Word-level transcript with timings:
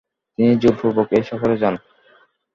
তিনি 0.39 0.53
জোরপূর্বক 0.61 1.07
এ 1.11 1.19
সফরে 1.29 1.55
যান। 1.61 1.75